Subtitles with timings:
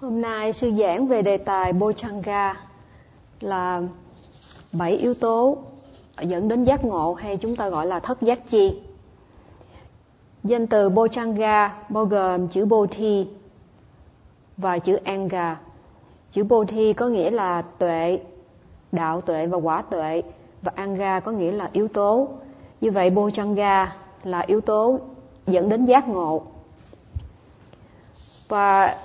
[0.00, 2.56] Hôm nay sư giảng về đề tài bochanga
[3.40, 3.82] là
[4.72, 5.58] bảy yếu tố
[6.20, 8.80] dẫn đến giác ngộ hay chúng ta gọi là thất giác chi.
[10.44, 13.26] Danh từ bochanga bao gồm chữ Bodhi
[14.56, 15.60] và chữ Anga.
[16.32, 18.20] Chữ Bodhi có nghĩa là tuệ,
[18.92, 20.22] đạo tuệ và quả tuệ
[20.62, 22.28] và Anga có nghĩa là yếu tố.
[22.80, 24.98] Như vậy bochanga là yếu tố
[25.46, 26.42] dẫn đến giác ngộ.
[28.48, 28.96] Và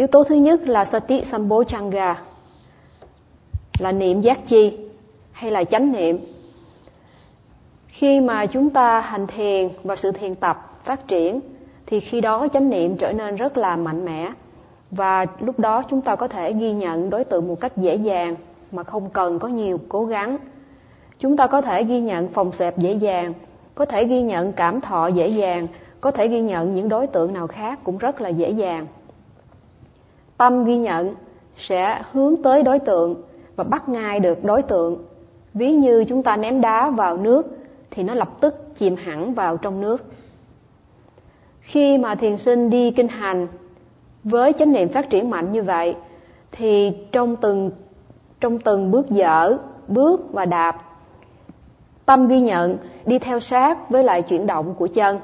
[0.00, 2.14] Yếu tố thứ nhất là sati sambojjhanga
[3.78, 4.78] là niệm giác chi
[5.32, 6.18] hay là chánh niệm.
[7.86, 11.40] Khi mà chúng ta hành thiền và sự thiền tập phát triển
[11.86, 14.32] thì khi đó chánh niệm trở nên rất là mạnh mẽ
[14.90, 18.36] và lúc đó chúng ta có thể ghi nhận đối tượng một cách dễ dàng
[18.72, 20.36] mà không cần có nhiều cố gắng.
[21.18, 23.32] Chúng ta có thể ghi nhận phòng xẹp dễ dàng,
[23.74, 25.66] có thể ghi nhận cảm thọ dễ dàng,
[26.00, 28.86] có thể ghi nhận những đối tượng nào khác cũng rất là dễ dàng
[30.40, 31.14] tâm ghi nhận
[31.68, 33.22] sẽ hướng tới đối tượng
[33.56, 34.98] và bắt ngay được đối tượng.
[35.54, 37.46] Ví như chúng ta ném đá vào nước
[37.90, 40.04] thì nó lập tức chìm hẳn vào trong nước.
[41.60, 43.48] Khi mà thiền sinh đi kinh hành,
[44.24, 45.96] với chánh niệm phát triển mạnh như vậy,
[46.52, 47.70] thì trong từng
[48.40, 49.56] trong từng bước dở,
[49.88, 50.76] bước và đạp,
[52.06, 55.20] tâm ghi nhận đi theo sát với lại chuyển động của chân.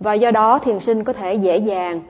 [0.00, 2.02] Và do đó thiền sinh có thể dễ dàng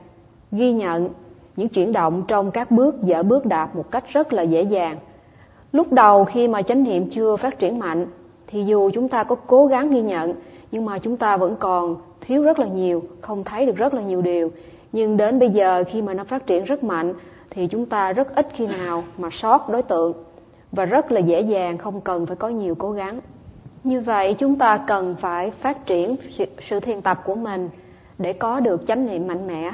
[0.51, 1.09] ghi nhận
[1.55, 4.97] những chuyển động trong các bước dở bước đạp một cách rất là dễ dàng.
[5.71, 8.07] Lúc đầu khi mà chánh niệm chưa phát triển mạnh
[8.47, 10.33] thì dù chúng ta có cố gắng ghi nhận
[10.71, 14.01] nhưng mà chúng ta vẫn còn thiếu rất là nhiều, không thấy được rất là
[14.01, 14.51] nhiều điều.
[14.91, 17.13] Nhưng đến bây giờ khi mà nó phát triển rất mạnh
[17.49, 20.13] thì chúng ta rất ít khi nào mà sót đối tượng
[20.71, 23.19] và rất là dễ dàng không cần phải có nhiều cố gắng.
[23.83, 26.15] Như vậy chúng ta cần phải phát triển
[26.69, 27.69] sự thiền tập của mình
[28.17, 29.71] để có được chánh niệm mạnh mẽ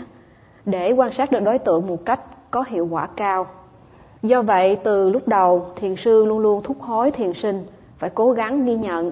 [0.65, 2.19] để quan sát được đối tượng một cách
[2.51, 3.47] có hiệu quả cao.
[4.21, 7.65] Do vậy, từ lúc đầu, thiền sư luôn luôn thúc hối thiền sinh
[7.97, 9.11] phải cố gắng ghi nhận.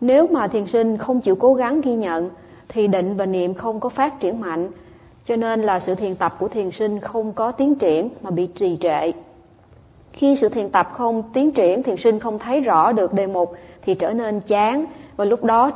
[0.00, 2.30] Nếu mà thiền sinh không chịu cố gắng ghi nhận,
[2.68, 4.70] thì định và niệm không có phát triển mạnh,
[5.26, 8.46] cho nên là sự thiền tập của thiền sinh không có tiến triển mà bị
[8.46, 9.12] trì trệ.
[10.12, 13.52] Khi sự thiền tập không tiến triển, thiền sinh không thấy rõ được đề mục
[13.82, 14.84] thì trở nên chán
[15.16, 15.70] và lúc đó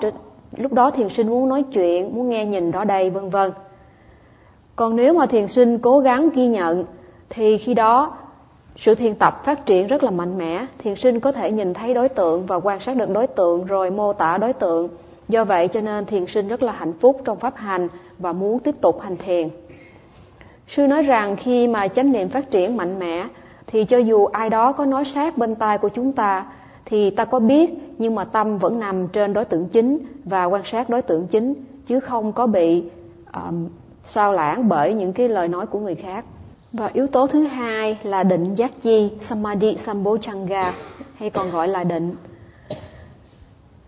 [0.56, 3.50] lúc đó thiền sinh muốn nói chuyện, muốn nghe nhìn đó đây vân vân
[4.76, 6.84] còn nếu mà thiền sinh cố gắng ghi nhận
[7.30, 8.16] thì khi đó
[8.76, 10.66] sự thiền tập phát triển rất là mạnh mẽ.
[10.78, 13.90] Thiền sinh có thể nhìn thấy đối tượng và quan sát được đối tượng rồi
[13.90, 14.88] mô tả đối tượng.
[15.28, 17.88] Do vậy cho nên thiền sinh rất là hạnh phúc trong pháp hành
[18.18, 19.48] và muốn tiếp tục hành thiền.
[20.76, 23.28] Sư nói rằng khi mà chánh niệm phát triển mạnh mẽ
[23.66, 26.46] thì cho dù ai đó có nói sát bên tai của chúng ta
[26.84, 30.62] thì ta có biết nhưng mà tâm vẫn nằm trên đối tượng chính và quan
[30.72, 31.54] sát đối tượng chính
[31.86, 32.84] chứ không có bị
[33.34, 33.68] um,
[34.14, 36.24] sao lãng bởi những cái lời nói của người khác.
[36.72, 40.74] Và yếu tố thứ hai là định giác chi, samadhi, sambochanga,
[41.14, 42.14] hay còn gọi là định.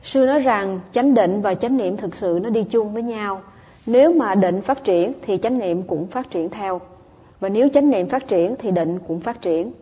[0.02, 3.40] Sư nói rằng chánh định và chánh niệm thực sự nó đi chung với nhau.
[3.86, 6.80] Nếu mà định phát triển thì chánh niệm cũng phát triển theo.
[7.40, 9.72] Và nếu chánh niệm phát triển thì định cũng phát triển.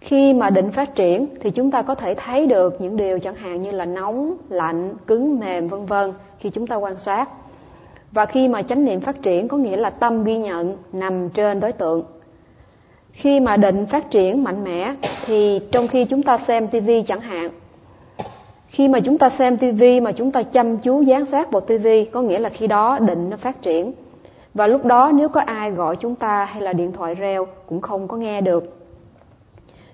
[0.00, 3.34] Khi mà định phát triển thì chúng ta có thể thấy được những điều chẳng
[3.34, 7.28] hạn như là nóng, lạnh, cứng, mềm, vân vân khi chúng ta quan sát
[8.12, 11.60] và khi mà chánh niệm phát triển có nghĩa là tâm ghi nhận nằm trên
[11.60, 12.02] đối tượng.
[13.12, 14.94] Khi mà định phát triển mạnh mẽ,
[15.26, 17.50] thì trong khi chúng ta xem tivi chẳng hạn,
[18.68, 22.04] khi mà chúng ta xem tivi mà chúng ta chăm chú giám sát bộ tivi
[22.04, 23.92] có nghĩa là khi đó định nó phát triển.
[24.54, 27.80] Và lúc đó nếu có ai gọi chúng ta hay là điện thoại reo cũng
[27.80, 28.78] không có nghe được.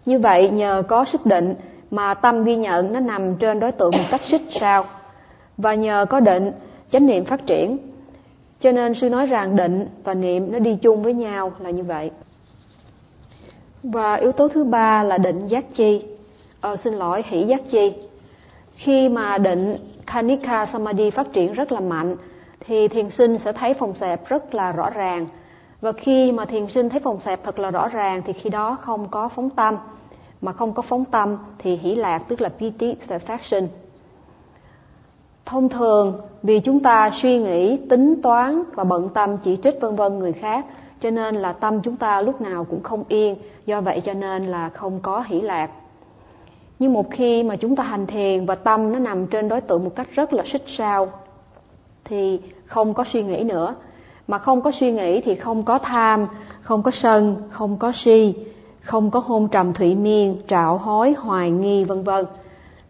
[0.07, 1.55] Như vậy, nhờ có sức định
[1.91, 4.85] mà tâm ghi nhận nó nằm trên đối tượng một cách xích sao.
[5.57, 6.53] Và nhờ có định,
[6.93, 7.79] chánh niệm phát triển
[8.61, 11.83] cho nên sư nói rằng định và niệm nó đi chung với nhau là như
[11.83, 12.11] vậy.
[13.83, 16.03] Và yếu tố thứ ba là định giác chi.
[16.61, 17.93] Ờ, xin lỗi hỷ giác chi.
[18.75, 19.77] Khi mà định
[20.07, 22.17] Kanika Samadhi phát triển rất là mạnh
[22.61, 25.27] thì thiền sinh sẽ thấy phòng xẹp rất là rõ ràng.
[25.81, 28.77] Và khi mà thiền sinh thấy phòng xẹp thật là rõ ràng thì khi đó
[28.81, 29.77] không có phóng tâm.
[30.41, 33.69] Mà không có phóng tâm thì hỷ lạc tức là piti sẽ phát sinh
[35.49, 39.97] thông thường vì chúng ta suy nghĩ, tính toán và bận tâm chỉ trích vân
[39.97, 40.67] vân người khác,
[41.01, 43.37] cho nên là tâm chúng ta lúc nào cũng không yên,
[43.67, 45.71] do vậy cho nên là không có hỷ lạc.
[46.79, 49.85] Nhưng một khi mà chúng ta hành thiền và tâm nó nằm trên đối tượng
[49.85, 51.09] một cách rất là xích sao,
[52.05, 53.75] thì không có suy nghĩ nữa.
[54.29, 56.27] Mà không có suy nghĩ thì không có tham,
[56.61, 58.35] không có sân, không có si,
[58.81, 62.25] không có hôn trầm thủy miên, trạo hối, hoài nghi, vân vân.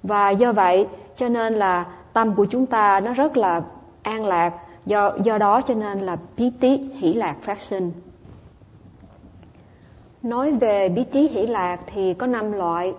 [0.02, 1.84] Và do vậy cho nên là
[2.18, 3.62] tâm của chúng ta nó rất là
[4.02, 4.52] an lạc
[4.86, 7.92] do do đó cho nên là bí tí hỷ lạc phát sinh
[10.22, 12.94] Nói về bí tí hỷ lạc thì có năm loại.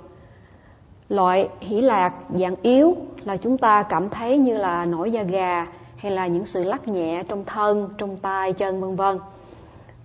[1.10, 5.68] Loại hỷ lạc dạng yếu là chúng ta cảm thấy như là nổi da gà
[5.98, 9.20] hay là những sự lắc nhẹ trong thân, trong tay, chân vân vân.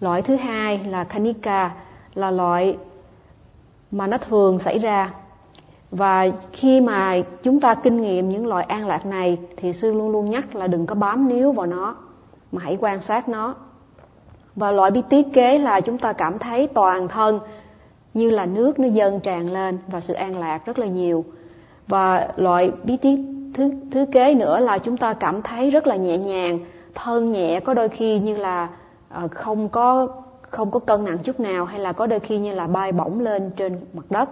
[0.01, 1.71] Loại thứ hai là Kanika
[2.15, 2.79] là loại
[3.91, 5.15] mà nó thường xảy ra.
[5.91, 10.11] Và khi mà chúng ta kinh nghiệm những loại an lạc này thì sư luôn
[10.11, 11.97] luôn nhắc là đừng có bám níu vào nó
[12.53, 13.55] mà hãy quan sát nó.
[14.57, 17.41] Và loại bí tiết kế là chúng ta cảm thấy toàn thân
[18.15, 21.25] như là nước nó dâng tràn lên và sự an lạc rất là nhiều.
[21.89, 23.19] Và loại bí tiết
[23.55, 26.59] thứ thứ kế nữa là chúng ta cảm thấy rất là nhẹ nhàng,
[26.95, 28.69] thân nhẹ có đôi khi như là
[29.09, 30.09] ờ, không có
[30.51, 33.21] không có cân nặng chút nào hay là có đôi khi như là bay bổng
[33.21, 34.29] lên trên mặt đất.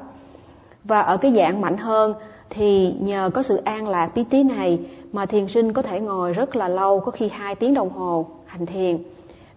[0.85, 2.15] Và ở cái dạng mạnh hơn
[2.51, 4.79] thì nhờ có sự an lạc tí tí này
[5.13, 8.27] mà thiền sinh có thể ngồi rất là lâu, có khi hai tiếng đồng hồ
[8.47, 8.99] hành thiền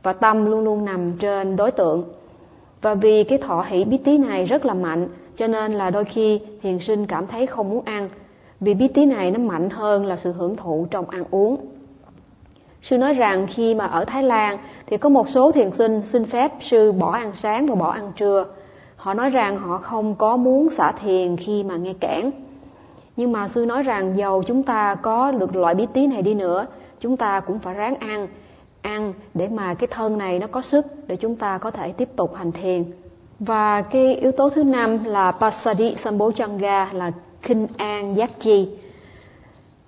[0.04, 2.04] và tâm luôn luôn nằm trên đối tượng.
[2.82, 5.08] Và vì cái thọ hỷ bí tí này rất là mạnh
[5.38, 8.10] cho nên là đôi khi thiền sinh cảm thấy không muốn ăn
[8.60, 11.58] vì bí tí này nó mạnh hơn là sự hưởng thụ trong ăn uống.
[12.82, 16.26] Sư nói rằng khi mà ở Thái Lan thì có một số thiền sinh xin
[16.26, 18.46] phép sư bỏ ăn sáng và bỏ ăn trưa.
[19.06, 22.32] Họ nói rằng họ không có muốn xả thiền khi mà nghe cản.
[23.16, 26.34] Nhưng mà sư nói rằng dầu chúng ta có được loại bí tí này đi
[26.34, 26.66] nữa,
[27.00, 28.28] chúng ta cũng phải ráng ăn,
[28.82, 32.10] ăn để mà cái thân này nó có sức để chúng ta có thể tiếp
[32.16, 32.84] tục hành thiền.
[33.40, 37.12] Và cái yếu tố thứ năm là Pasadi Sambojjhanga là
[37.42, 38.70] kinh an giác chi.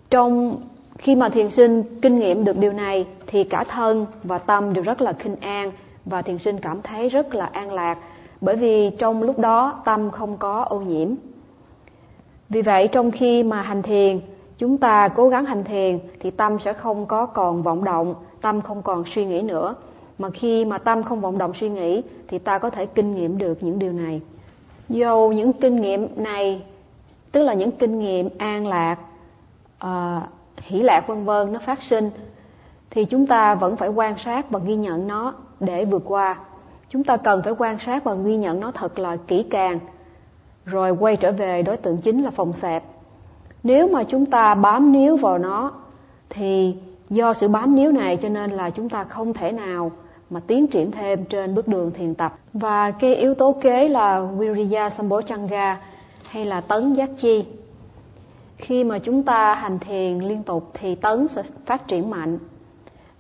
[0.10, 0.58] Trong
[0.98, 4.84] khi mà thiền sinh kinh nghiệm được điều này thì cả thân và tâm đều
[4.84, 5.72] rất là kinh an
[6.06, 7.98] và thiền sinh cảm thấy rất là an lạc
[8.42, 11.10] bởi vì trong lúc đó tâm không có ô nhiễm.
[12.50, 14.20] Vì vậy trong khi mà hành thiền,
[14.58, 18.62] chúng ta cố gắng hành thiền thì tâm sẽ không có còn vọng động, tâm
[18.62, 19.76] không còn suy nghĩ nữa.
[20.18, 23.38] Mà khi mà tâm không vọng động suy nghĩ thì ta có thể kinh nghiệm
[23.38, 24.22] được những điều này.
[24.90, 26.62] dù những kinh nghiệm này,
[27.32, 28.98] tức là những kinh nghiệm an lạc,
[29.86, 30.24] uh,
[30.58, 32.10] hỷ lạc vân vân nó phát sinh
[32.90, 36.36] thì chúng ta vẫn phải quan sát và ghi nhận nó để vượt qua
[36.90, 39.80] chúng ta cần phải quan sát và ghi nhận nó thật là kỹ càng.
[40.66, 42.84] Rồi quay trở về đối tượng chính là phòng xẹp.
[43.64, 45.72] Nếu mà chúng ta bám níu vào nó,
[46.30, 46.76] thì
[47.10, 49.92] do sự bám níu này cho nên là chúng ta không thể nào
[50.30, 52.36] mà tiến triển thêm trên bước đường thiền tập.
[52.54, 55.82] Và cái yếu tố kế là Viriya Sambochanga
[56.30, 57.46] hay là tấn giác chi.
[58.58, 62.38] Khi mà chúng ta hành thiền liên tục thì tấn sẽ phát triển mạnh.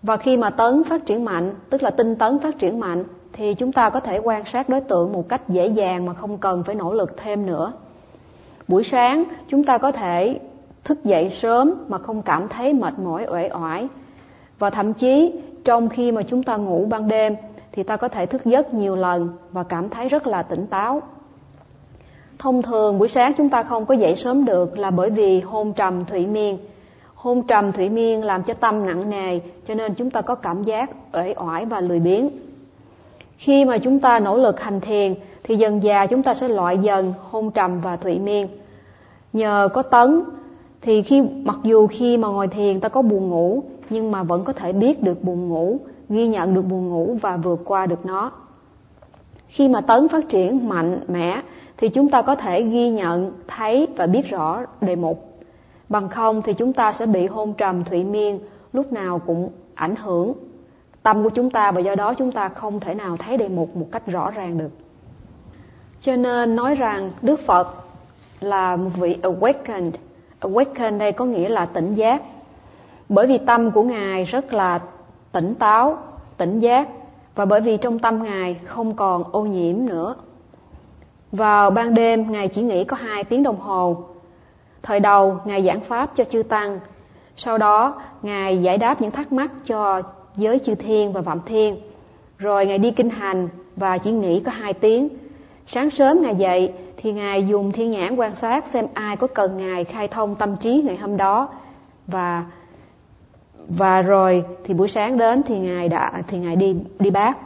[0.03, 3.03] Và khi mà tấn phát triển mạnh, tức là tinh tấn phát triển mạnh
[3.38, 6.38] thì chúng ta có thể quan sát đối tượng một cách dễ dàng mà không
[6.38, 7.74] cần phải nỗ lực thêm nữa.
[8.68, 10.39] Buổi sáng, chúng ta có thể
[10.84, 13.88] thức dậy sớm mà không cảm thấy mệt mỏi, uể oải.
[14.60, 17.36] Và thậm chí, trong khi mà chúng ta ngủ ban đêm,
[17.72, 21.01] thì ta có thể thức giấc nhiều lần và cảm thấy rất là tỉnh táo.
[22.39, 25.74] Thông thường, buổi sáng chúng ta không có dậy sớm được là bởi vì hôn
[25.74, 26.57] trầm thủy miên.
[27.16, 30.63] Hôn trầm thủy miên làm cho tâm nặng nề, cho nên chúng ta có cảm
[30.63, 32.30] giác uể oải và lười biếng
[33.38, 36.78] khi mà chúng ta nỗ lực hành thiền, thì dần già chúng ta sẽ loại
[36.78, 38.48] dần hôn trầm và thủy miên.
[39.34, 40.22] Nhờ có tấn,
[40.81, 44.44] thì khi, mặc dù khi mà ngồi thiền ta có buồn ngủ, nhưng mà vẫn
[44.44, 45.80] có thể biết được buồn ngủ,
[46.10, 48.31] ghi nhận được buồn ngủ và vượt qua được nó.
[49.48, 51.41] Khi mà tấn phát triển mạnh mẽ
[51.77, 55.39] thì chúng ta có thể ghi nhận, thấy và biết rõ đề mục.
[55.89, 58.39] Bằng không thì chúng ta sẽ bị hôn trầm thủy miên,
[58.74, 60.34] lúc nào cũng ảnh hưởng
[61.07, 63.75] tâm của chúng ta và do đó chúng ta không thể nào thấy đề mục
[63.75, 64.69] một cách rõ ràng được.
[66.01, 67.67] Cho nên nói rằng đức phật
[68.39, 69.91] là một vị awakened.
[70.41, 72.21] Awakened đây có nghĩa là tỉnh giác.
[73.09, 74.79] Bởi vì tâm của ngài rất là
[75.31, 75.97] tỉnh táo,
[76.37, 76.89] tỉnh giác.
[77.35, 80.15] Và bởi vì trong tâm ngài không còn ô nhiễm nữa.
[81.31, 83.97] Vào ban đêm, ngài chỉ nghỉ có hai tiếng đồng hồ.
[84.83, 86.79] Thời đầu, ngài giảng pháp cho chư tăng.
[87.37, 90.01] Sau đó, ngài giải đáp những thắc mắc cho
[90.38, 91.77] giới chư thiên và vọng thiên.
[92.38, 95.10] Rồi ngài đi kinh hành và chỉ nghỉ có hai tiếng.
[95.74, 99.58] Sáng sớm ngài dậy thì ngài dùng thiên nhãn quan sát xem ai có cần
[99.58, 101.50] ngài khai thông tâm trí ngày hôm đó.
[102.08, 102.46] Và
[103.70, 107.38] và rồi thì buổi sáng đến thì ngài đã, thì ngài đi đi bác.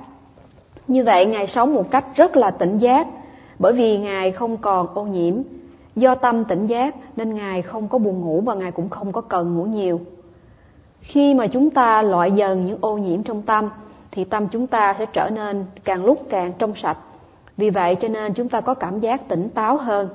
[0.87, 3.07] Như vậy ngài sống một cách rất là tỉnh giác,
[3.59, 5.33] bởi vì ngài không còn ô nhiễm.
[5.95, 9.21] Do tâm tỉnh giác nên ngài không có buồn ngủ và ngài cũng không có
[9.21, 9.99] cần ngủ nhiều
[11.01, 13.69] khi mà chúng ta loại dần những ô nhiễm trong tâm,
[14.11, 16.97] thì tâm chúng ta sẽ trở nên càng lúc càng trong sạch.
[17.57, 20.09] Vì vậy cho nên chúng ta có cảm giác tỉnh táo hơn.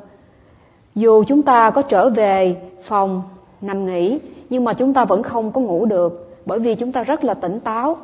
[0.94, 2.56] Dù chúng ta có trở về
[2.88, 3.22] phòng
[3.60, 7.02] nằm nghỉ, nhưng mà chúng ta vẫn không có ngủ được, bởi vì chúng ta
[7.02, 7.96] rất là tỉnh táo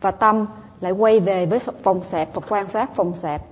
[0.00, 0.46] và tâm
[0.80, 3.42] lại quay về với phòng sẹp và quan sát phòng sẹp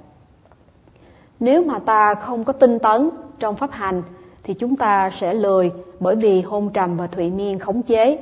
[1.41, 4.03] nếu mà ta không có tinh tấn trong pháp hành,
[4.43, 8.19] thì chúng ta sẽ lười bởi vì hôn trầm và thụy miên khống chế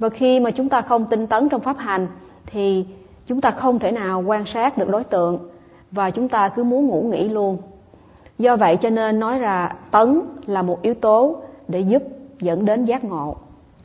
[0.00, 2.06] và khi mà chúng ta không tinh tấn trong pháp hành,
[2.46, 2.84] thì
[3.26, 5.38] chúng ta không thể nào quan sát được đối tượng
[5.90, 7.58] và chúng ta cứ muốn ngủ nghỉ luôn.
[8.38, 11.36] Do vậy cho nên nói là tấn là một yếu tố
[11.68, 12.02] để giúp
[12.40, 13.36] dẫn đến giác ngộ.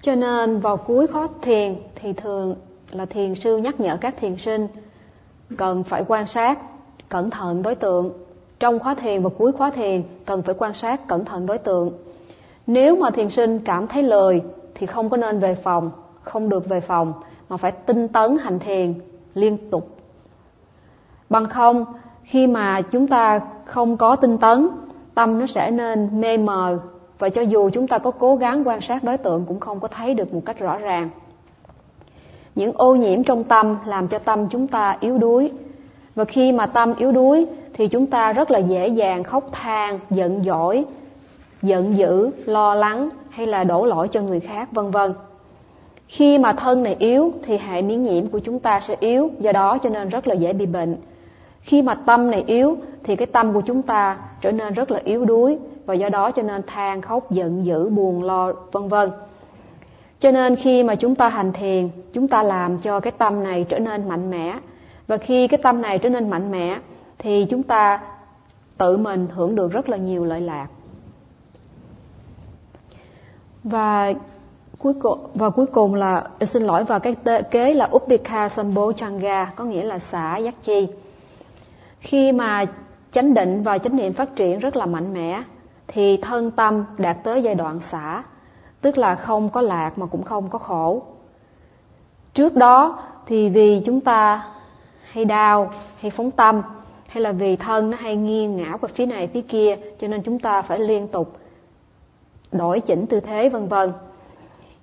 [0.02, 2.56] Cho nên vào cuối khóa thiền thì thường
[2.92, 4.68] là thiền sư nhắc nhở các thiền sinh
[5.58, 6.60] cần phải quan sát
[7.10, 8.12] cẩn thận đối tượng.
[8.60, 11.92] Trong khóa thiền và cuối khóa thiền cần phải quan sát cẩn thận đối tượng.
[12.68, 14.42] Nếu mà thiền sinh cảm thấy lười
[14.76, 15.92] thì không có nên về phòng
[16.26, 17.14] không được về phòng,
[17.50, 18.94] mà phải tinh tấn hành thiền
[19.34, 19.98] liên tục.
[21.30, 21.86] Bằng không,
[22.24, 24.70] khi mà chúng ta không có tinh tấn,
[25.16, 26.80] tâm nó sẽ nên mê mờ,
[27.20, 29.88] và cho dù chúng ta có cố gắng quan sát đối tượng cũng không có
[29.88, 31.10] thấy được một cách rõ ràng.
[32.56, 35.52] Những ô nhiễm trong tâm làm cho tâm chúng ta yếu đuối,
[36.16, 40.00] và khi mà tâm yếu đuối thì chúng ta rất là dễ dàng khóc than,
[40.10, 40.86] giận dỗi,
[41.62, 45.14] giận dữ, lo lắng hay là đổ lỗi cho người khác, vân vân
[46.08, 49.52] khi mà thân này yếu thì hệ miễn nhiễm của chúng ta sẽ yếu, do
[49.52, 50.96] đó cho nên rất là dễ bị bệnh.
[51.62, 55.02] Khi mà tâm này yếu thì cái tâm của chúng ta trở nên rất là
[55.04, 59.12] yếu đuối và do đó cho nên than, khóc, giận, dữ, buồn, lo, vân vân.
[60.20, 63.66] Cho nên khi mà chúng ta hành thiền, chúng ta làm cho cái tâm này
[63.70, 64.60] trở nên mạnh mẽ.
[65.08, 66.80] Và khi cái tâm này trở nên mạnh mẽ
[67.18, 68.02] thì chúng ta
[68.78, 70.68] tự mình hưởng được rất là nhiều lợi lạc.
[73.64, 74.14] Và
[74.80, 77.16] cuối cùng, và cuối cùng là xin lỗi, và cái
[77.52, 80.88] kế là Upika Sambo Changa, có nghĩa là xả giác chi.
[82.00, 82.66] Khi mà
[83.14, 85.44] chánh định và chánh niệm phát triển rất là mạnh mẽ,
[85.88, 88.24] thì thân tâm đạt tới giai đoạn xả
[88.82, 91.04] tức là không có lạc mà cũng không có khổ.
[92.34, 94.48] Trước đó thì vì chúng ta
[95.12, 96.62] hay đau, hay phóng tâm,
[97.08, 100.22] hay là vì thân nó hay nghiêng ngã qua phía này, phía kia, cho nên
[100.22, 101.38] chúng ta phải liên tục
[102.52, 103.92] đổi chỉnh tư thế, vân vân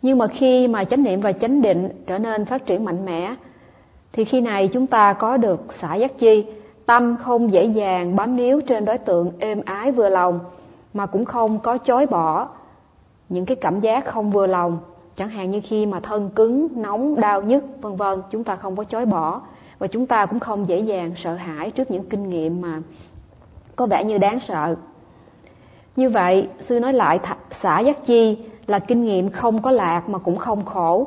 [0.02, 3.34] nhưng mà khi mà chánh niệm và chánh định trở nên phát triển mạnh mẽ,
[4.12, 6.44] thì khi này chúng ta có được xả giác chi.
[6.86, 10.40] Tâm không dễ dàng bám níu trên đối tượng êm ái vừa lòng,
[10.94, 12.48] mà cũng không có chối bỏ
[13.28, 14.78] những cái cảm giác không vừa lòng.
[15.16, 18.76] Chẳng hạn như khi mà thân cứng, nóng, đau nhức, vân vân, chúng ta không
[18.76, 19.40] có chối bỏ.
[19.78, 22.80] Và chúng ta cũng không dễ dàng sợ hãi trước những kinh nghiệm mà
[23.76, 24.76] có vẻ như đáng sợ.
[25.96, 27.20] Như vậy, sư nói lại
[27.62, 31.06] xả giác chi là kinh nghiệm không có lạc mà cũng không khổ.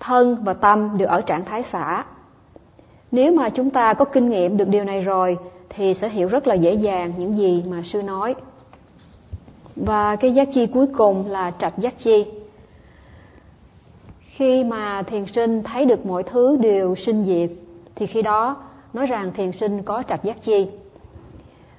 [0.00, 2.04] Thân và tâm đều ở trạng thái xả.
[3.10, 6.46] Nếu mà chúng ta có kinh nghiệm được điều này rồi, thì sẽ hiểu rất
[6.46, 8.34] là dễ dàng những gì mà sư nói.
[9.76, 12.24] Và cái giác chi cuối cùng là trạch giác chi.
[14.20, 17.50] Khi mà thiền sinh thấy được mọi thứ đều sinh diệt,
[17.94, 18.56] thì khi đó
[18.92, 20.66] nói rằng thiền sinh có trạch giác chi.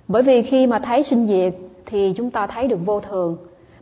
[0.08, 1.54] Bởi vì khi mà thấy sinh diệt,
[1.86, 3.38] thì chúng ta thấy được vô thường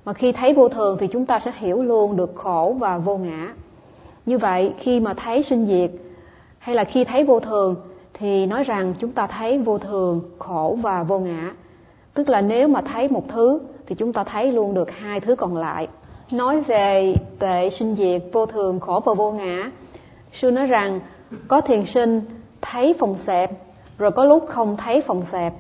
[0.06, 3.18] mà khi thấy vô thường thì chúng ta sẽ hiểu luôn được khổ và vô
[3.18, 3.54] ngã.
[4.26, 5.92] Như vậy, khi mà thấy sinh diệt
[6.60, 7.76] hay là khi thấy vô thường
[8.14, 11.52] thì nói rằng chúng ta thấy vô thường, khổ và vô ngã.
[12.14, 15.36] Tức là nếu mà thấy một thứ thì chúng ta thấy luôn được hai thứ
[15.36, 15.88] còn lại.
[16.32, 19.72] Nói về tệ sinh diệt, vô thường, khổ và vô ngã,
[20.42, 21.00] sư nói rằng
[21.48, 22.22] có thiền sinh
[22.62, 23.52] thấy phòng xẹp,
[23.98, 25.54] rồi có lúc không thấy phòng xẹp.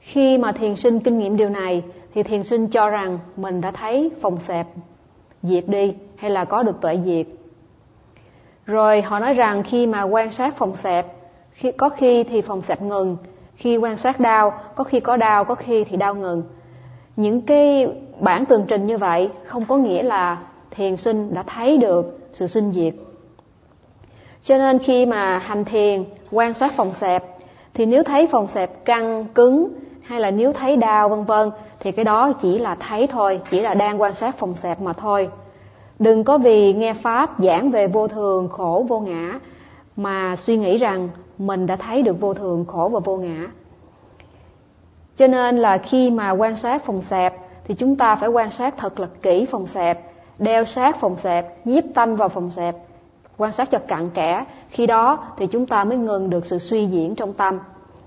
[0.00, 1.82] Khi mà thiền sinh kinh nghiệm điều này
[2.14, 4.66] thì thiền sinh cho rằng mình đã thấy phòng xẹp,
[5.42, 7.26] diệt đi hay là có được tuệ diệt.
[8.66, 11.06] Rồi họ nói rằng khi mà quan sát phòng xẹp,
[11.52, 13.16] khi, có khi thì phòng xẹp ngừng,
[13.56, 16.42] khi quan sát đau, có khi có đau, có khi thì đau ngừng.
[17.16, 17.88] Những cái
[18.20, 20.38] bản tường trình như vậy không có nghĩa là
[20.70, 22.94] thiền sinh đã thấy được sự sinh diệt.
[24.44, 27.24] Cho nên khi mà hành thiền, quan sát phòng xẹp,
[27.74, 29.68] thì nếu thấy phòng xẹp căng, cứng,
[30.02, 31.50] hay là nếu thấy đau, vân vân
[31.80, 34.92] thì cái đó chỉ là thấy thôi, chỉ là đang quan sát phòng xẹp mà
[34.92, 35.30] thôi.
[35.98, 39.38] Đừng có vì nghe pháp giảng về vô thường, khổ, vô ngã,
[39.96, 41.08] mà suy nghĩ rằng
[41.38, 43.46] mình đã thấy được vô thường, khổ và vô ngã.
[45.16, 47.34] Cho nên là khi mà quan sát phòng xẹp,
[47.64, 50.00] thì chúng ta phải quan sát thật là kỹ phòng xẹp,
[50.38, 52.76] đeo sát phòng xẹp, nhiếp tâm vào phòng xẹp,
[53.36, 54.44] quan sát cho cặn kẽ.
[54.68, 57.58] Khi đó thì chúng ta mới ngừng được sự suy diễn trong tâm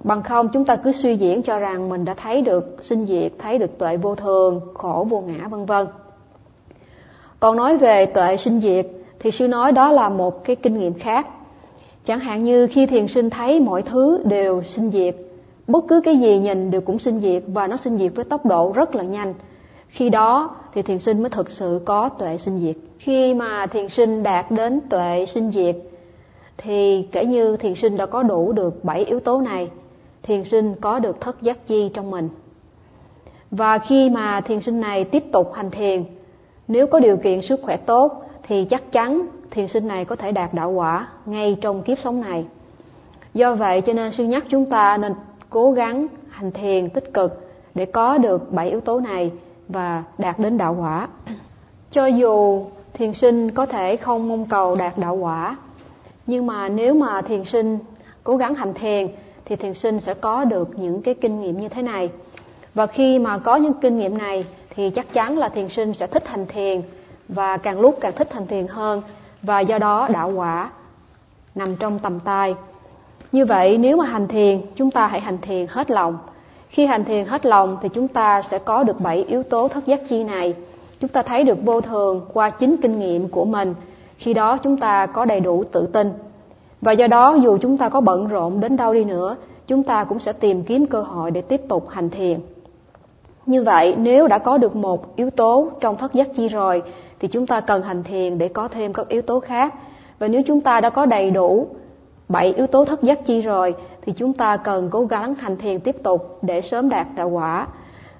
[0.03, 3.31] bằng không, chúng ta cứ suy diễn cho rằng mình đã thấy được sinh diệt,
[3.39, 5.87] thấy được tuệ vô thường, khổ vô ngã, vân vân.
[7.39, 8.87] Còn nói về tuệ sinh diệt,
[9.19, 11.27] thì sư nói đó là một cái kinh nghiệm khác.
[12.05, 15.15] Chẳng hạn như khi thiền sinh thấy mọi thứ đều sinh diệt,
[15.67, 18.45] bất cứ cái gì nhìn đều cũng sinh diệt và nó sinh diệt với tốc
[18.45, 19.33] độ rất là nhanh.
[19.87, 22.75] Khi đó thì thiền sinh mới thực sự có tuệ sinh diệt.
[22.99, 25.75] Khi mà thiền sinh đạt đến tuệ sinh diệt,
[26.57, 29.69] thì kể như thiền sinh đã có đủ được bảy yếu tố này
[30.23, 32.29] thiền sinh có được thất giác chi trong mình.
[33.51, 36.03] Và khi mà thiền sinh này tiếp tục hành thiền,
[36.67, 40.31] nếu có điều kiện sức khỏe tốt thì chắc chắn thiền sinh này có thể
[40.31, 42.45] đạt đạo quả ngay trong kiếp sống này.
[43.33, 45.13] Do vậy cho nên sư nhắc chúng ta nên
[45.49, 49.31] cố gắng hành thiền tích cực để có được bảy yếu tố này
[49.69, 51.07] và đạt đến đạo quả.
[51.91, 55.57] Cho dù thiền sinh có thể không mong cầu đạt đạo quả,
[56.27, 57.79] nhưng mà nếu mà thiền sinh
[58.23, 59.07] cố gắng hành thiền
[59.45, 62.09] thì thiền sinh sẽ có được những cái kinh nghiệm như thế này.
[62.73, 66.07] Và khi mà có những kinh nghiệm này thì chắc chắn là thiền sinh sẽ
[66.07, 66.81] thích hành thiền
[67.27, 69.01] và càng lúc càng thích hành thiền hơn
[69.41, 70.69] và do đó đạo quả
[71.55, 72.55] nằm trong tầm tay.
[73.31, 76.17] Như vậy nếu mà hành thiền, chúng ta hãy hành thiền hết lòng.
[76.69, 79.85] Khi hành thiền hết lòng thì chúng ta sẽ có được bảy yếu tố thất
[79.85, 80.53] giác chi này.
[80.99, 83.73] Chúng ta thấy được vô thường qua chính kinh nghiệm của mình.
[84.17, 86.11] Khi đó chúng ta có đầy đủ tự tin.
[86.83, 89.35] Và do đó dù chúng ta có bận rộn đến đâu đi nữa,
[89.67, 92.39] chúng ta cũng sẽ tìm kiếm cơ hội để tiếp tục hành thiền.
[93.45, 96.83] Như vậy, nếu đã có được một yếu tố trong thất giác chi rồi,
[97.19, 99.73] thì chúng ta cần hành thiền để có thêm các yếu tố khác.
[100.19, 101.67] Và nếu chúng ta đã có đầy đủ
[102.29, 105.79] bảy yếu tố thất giác chi rồi, thì chúng ta cần cố gắng hành thiền
[105.79, 107.67] tiếp tục để sớm đạt đạo quả.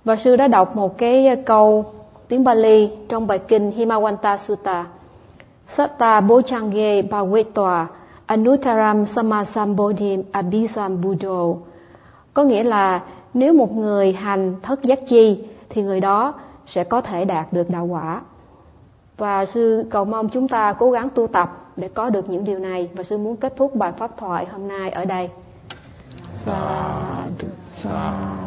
[0.05, 1.86] Và sư đã đọc một cái câu
[2.27, 4.86] tiếng Bali trong bài kinh Himawanta Sutta.
[5.77, 7.88] Satta Bochange Bhavetva
[8.25, 11.56] Anuttaram Samasambodhi Abhisambuddho.
[12.34, 13.01] Có nghĩa là
[13.34, 16.34] nếu một người hành thất giác chi thì người đó
[16.68, 18.22] sẽ có thể đạt được đạo quả.
[19.18, 22.60] Và sư cầu mong chúng ta cố gắng tu tập để có được những điều
[22.60, 25.30] này và sư muốn kết thúc bài pháp thoại hôm nay ở đây.
[26.46, 27.48] Sadhu,
[27.84, 28.43] sadhu.